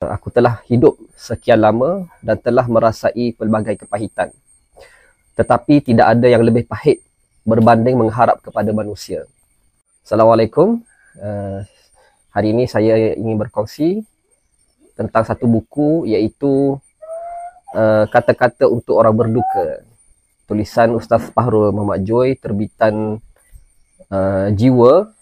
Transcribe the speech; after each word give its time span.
Aku 0.00 0.32
telah 0.32 0.64
hidup 0.64 0.96
sekian 1.12 1.60
lama 1.60 2.08
dan 2.24 2.40
telah 2.40 2.64
merasai 2.64 3.36
pelbagai 3.36 3.84
kepahitan. 3.84 4.32
Tetapi 5.36 5.92
tidak 5.92 6.16
ada 6.16 6.24
yang 6.24 6.40
lebih 6.40 6.64
pahit 6.64 7.04
berbanding 7.44 8.00
mengharap 8.00 8.40
kepada 8.40 8.72
manusia. 8.72 9.28
Assalamualaikum. 10.00 10.80
Uh, 11.20 11.68
hari 12.32 12.56
ini 12.56 12.64
saya 12.64 13.12
ingin 13.12 13.36
berkongsi 13.36 14.00
tentang 14.96 15.20
satu 15.28 15.44
buku 15.44 16.08
iaitu 16.08 16.80
uh, 17.76 18.08
Kata-kata 18.08 18.72
untuk 18.72 18.96
Orang 18.96 19.20
Berduka. 19.20 19.84
Tulisan 20.48 20.96
Ustaz 20.96 21.28
Fahrul 21.28 21.76
Muhammad 21.76 22.08
Joy 22.08 22.40
terbitan 22.40 23.20
uh, 24.08 24.48
Jiwa 24.48 25.12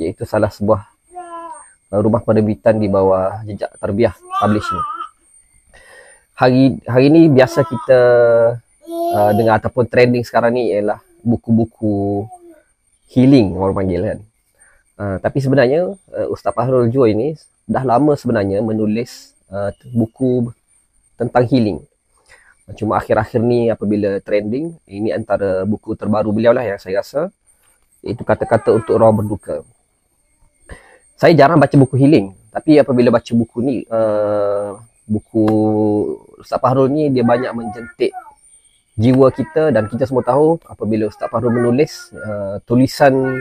iaitu 0.00 0.24
salah 0.24 0.48
sebuah 0.48 0.93
rumah 1.90 2.24
penerbitan 2.24 2.80
di 2.80 2.88
bawah 2.88 3.44
jejak 3.44 3.70
terbiah 3.76 4.14
publishing. 4.40 4.82
Hari 6.34 6.82
hari 6.88 7.04
ini 7.10 7.30
biasa 7.30 7.62
kita 7.62 8.00
uh, 9.14 9.30
dengar 9.38 9.62
ataupun 9.62 9.86
trending 9.86 10.26
sekarang 10.26 10.58
ni 10.58 10.74
ialah 10.74 10.98
buku-buku 11.22 12.26
healing 13.14 13.54
orang 13.54 13.76
panggil 13.76 14.00
kan. 14.02 14.18
Uh, 14.94 15.16
tapi 15.22 15.38
sebenarnya 15.42 15.94
uh, 15.94 16.26
Ustaz 16.30 16.54
Fahrul 16.54 16.90
Joy 16.90 17.14
ini 17.14 17.38
dah 17.66 17.86
lama 17.86 18.18
sebenarnya 18.18 18.62
menulis 18.62 19.34
uh, 19.50 19.70
buku 19.94 20.50
tentang 21.14 21.46
healing. 21.46 21.78
Cuma 22.74 22.96
akhir-akhir 22.96 23.44
ni 23.44 23.68
apabila 23.68 24.24
trending, 24.24 24.72
ini 24.88 25.12
antara 25.12 25.68
buku 25.68 25.92
terbaru 26.00 26.32
beliau 26.32 26.56
lah 26.56 26.64
yang 26.64 26.80
saya 26.80 27.04
rasa. 27.04 27.28
Itu 28.00 28.24
kata-kata 28.24 28.72
untuk 28.72 28.96
orang 28.96 29.20
berduka 29.20 29.60
saya 31.24 31.32
jarang 31.40 31.56
baca 31.56 31.72
buku 31.72 31.96
healing 31.96 32.36
tapi 32.52 32.76
apabila 32.76 33.08
baca 33.08 33.32
buku 33.32 33.64
ni 33.64 33.80
uh, 33.88 34.76
buku 35.08 35.44
Ustaz 36.36 36.60
Fahrul 36.60 36.92
ni 36.92 37.08
dia 37.08 37.24
banyak 37.24 37.48
menjentik 37.56 38.12
jiwa 38.92 39.32
kita 39.32 39.72
dan 39.72 39.88
kita 39.88 40.04
semua 40.04 40.20
tahu 40.20 40.60
apabila 40.68 41.08
Ustaz 41.08 41.32
Fahrul 41.32 41.48
menulis 41.48 42.12
uh, 42.12 42.60
tulisan 42.68 43.40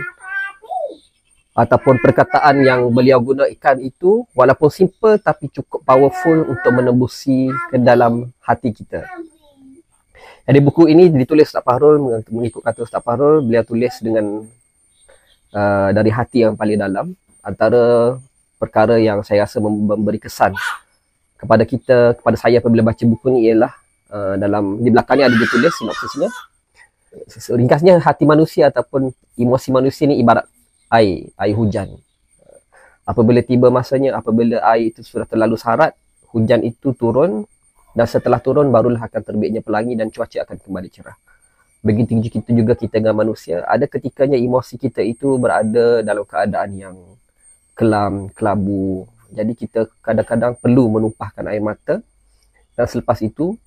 ataupun 1.52 2.00
perkataan 2.00 2.64
yang 2.64 2.88
beliau 2.88 3.20
gunakan 3.20 3.76
itu 3.84 4.24
walaupun 4.32 4.72
simple 4.72 5.20
tapi 5.20 5.52
cukup 5.52 5.84
powerful 5.84 6.56
untuk 6.56 6.72
menembusi 6.72 7.52
ke 7.68 7.84
dalam 7.84 8.32
hati 8.48 8.72
kita. 8.72 9.04
Jadi 10.48 10.60
buku 10.64 10.88
ini 10.88 11.12
ditulis 11.12 11.52
Ustaz 11.52 11.68
Fahrul 11.68 12.00
mengikut 12.32 12.64
kata 12.64 12.88
Ustaz 12.88 13.04
Fahrul 13.04 13.44
beliau 13.44 13.68
tulis 13.68 13.92
dengan 14.00 14.40
uh, 15.52 15.90
dari 15.92 16.16
hati 16.16 16.48
yang 16.48 16.56
paling 16.56 16.80
dalam 16.80 17.12
antara 17.44 18.18
perkara 18.56 18.96
yang 18.96 19.22
saya 19.28 19.44
rasa 19.44 19.60
memberi 19.60 20.18
kesan 20.18 20.56
kepada 21.36 21.68
kita 21.68 22.16
kepada 22.16 22.40
saya 22.40 22.64
apabila 22.64 22.88
baca 22.88 23.04
buku 23.04 23.28
ni 23.36 23.52
ialah 23.52 23.76
uh, 24.08 24.36
dalam 24.40 24.80
di 24.80 24.88
belakangnya 24.88 25.28
ada 25.28 25.36
ditulis 25.36 25.76
sinopsisnya. 25.76 26.32
Ringkasnya 27.54 28.02
hati 28.02 28.26
manusia 28.26 28.74
ataupun 28.74 29.14
emosi 29.38 29.70
manusia 29.70 30.10
ni 30.10 30.18
ibarat 30.24 30.48
air 30.90 31.30
air 31.38 31.54
hujan. 31.54 32.00
Apabila 33.04 33.44
tiba 33.44 33.68
masanya 33.68 34.16
apabila 34.16 34.64
air 34.64 34.96
itu 34.96 35.04
sudah 35.04 35.28
terlalu 35.28 35.60
sarat 35.60 35.94
hujan 36.32 36.64
itu 36.64 36.96
turun 36.96 37.44
dan 37.94 38.08
setelah 38.10 38.42
turun 38.42 38.74
barulah 38.74 39.06
akan 39.06 39.22
terbitnya 39.22 39.62
pelangi 39.62 39.94
dan 39.94 40.10
cuaca 40.10 40.42
akan 40.48 40.58
kembali 40.58 40.90
cerah. 40.90 41.14
Begitu 41.84 42.16
kita 42.40 42.56
juga 42.56 42.74
kita 42.80 43.04
dengan 43.04 43.28
manusia. 43.28 43.62
Ada 43.68 43.86
ketikanya 43.92 44.40
emosi 44.40 44.80
kita 44.80 45.04
itu 45.04 45.36
berada 45.36 46.00
dalam 46.02 46.24
keadaan 46.24 46.72
yang 46.80 46.96
kelam, 47.74 48.30
kelabu. 48.34 49.10
Jadi 49.34 49.54
kita 49.58 49.90
kadang-kadang 50.02 50.54
perlu 50.58 50.94
menumpahkan 50.94 51.42
air 51.50 51.62
mata 51.62 52.00
dan 52.78 52.86
selepas 52.86 53.18
itu 53.26 53.58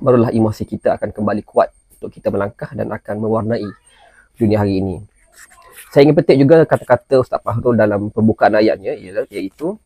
barulah 0.00 0.32
emosi 0.32 0.64
kita 0.64 0.96
akan 0.96 1.12
kembali 1.12 1.44
kuat 1.44 1.68
untuk 2.00 2.16
kita 2.16 2.32
melangkah 2.32 2.72
dan 2.72 2.88
akan 2.88 3.16
mewarnai 3.20 3.68
dunia 4.40 4.64
hari 4.64 4.80
ini. 4.80 5.04
Saya 5.92 6.08
ingin 6.08 6.16
petik 6.16 6.40
juga 6.40 6.64
kata-kata 6.64 7.20
Ustaz 7.20 7.44
Fahrul 7.44 7.76
dalam 7.76 8.08
pembukaan 8.08 8.56
ayatnya 8.56 8.96
iaitu 9.28 9.76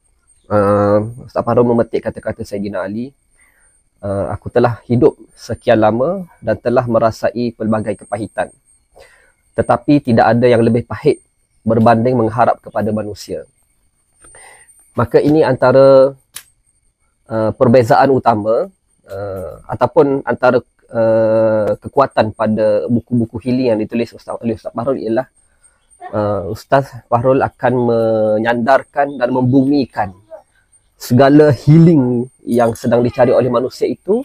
uh, 0.46 0.98
Ustaz 1.26 1.42
Fahrul 1.42 1.66
memetik 1.66 2.06
kata-kata 2.06 2.46
Sayyidina 2.46 2.86
Ali 2.86 3.10
uh, 4.06 4.30
aku 4.30 4.46
telah 4.54 4.78
hidup 4.86 5.18
sekian 5.34 5.82
lama 5.82 6.30
dan 6.38 6.54
telah 6.62 6.86
merasai 6.86 7.50
pelbagai 7.50 8.06
kepahitan. 8.06 8.54
Tetapi 9.58 10.06
tidak 10.06 10.38
ada 10.38 10.46
yang 10.46 10.62
lebih 10.62 10.86
pahit 10.86 11.18
berbanding 11.66 12.14
mengharap 12.14 12.62
kepada 12.62 12.94
manusia 12.94 13.42
maka 14.96 15.20
ini 15.20 15.44
antara 15.44 16.16
uh, 17.28 17.50
perbezaan 17.52 18.08
utama 18.10 18.72
uh, 19.06 19.52
ataupun 19.68 20.24
antara 20.24 20.58
uh, 20.90 21.76
kekuatan 21.78 22.32
pada 22.32 22.88
buku-buku 22.88 23.36
healing 23.44 23.76
yang 23.76 23.80
ditulis 23.80 24.16
Ustaz 24.16 24.40
oleh 24.40 24.56
Ustaz 24.56 24.72
Fahrul 24.72 24.98
ialah 24.98 25.28
uh, 26.16 26.48
Ustaz 26.48 26.90
Fahrul 27.06 27.44
akan 27.44 27.72
menyandarkan 27.76 29.20
dan 29.20 29.28
membumikan 29.30 30.16
segala 30.96 31.52
healing 31.52 32.26
yang 32.40 32.72
sedang 32.72 33.04
dicari 33.04 33.30
oleh 33.30 33.52
manusia 33.52 33.84
itu 33.84 34.24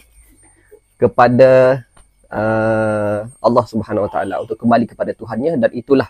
kepada 0.96 1.84
uh, 2.32 3.28
Allah 3.28 3.64
Subhanahu 3.68 4.08
Wa 4.08 4.10
Taala 4.18 4.40
untuk 4.40 4.56
kembali 4.56 4.88
kepada 4.88 5.12
Tuhannya. 5.12 5.60
Dan 5.60 5.70
itulah 5.76 6.08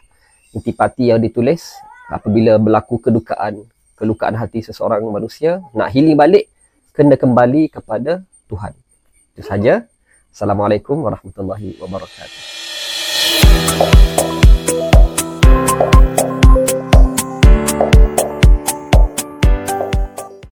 intipati 0.55 1.11
yang 1.11 1.19
ditulis 1.19 1.75
apabila 2.13 2.61
berlaku 2.63 3.03
kedukaan 3.03 3.67
kelukaan 4.03 4.35
hati 4.35 4.67
seseorang 4.67 5.07
manusia 5.07 5.63
nak 5.71 5.95
healing 5.95 6.19
balik 6.19 6.51
kena 6.91 7.15
kembali 7.15 7.71
kepada 7.71 8.27
Tuhan. 8.51 8.75
Itu 9.39 9.47
saja 9.47 9.87
Assalamualaikum 10.35 10.99
warahmatullahi 11.07 11.79
wabarakatuh 11.79 12.43